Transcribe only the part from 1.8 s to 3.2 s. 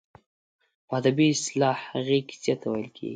هغې کیسې ته ویل کیږي.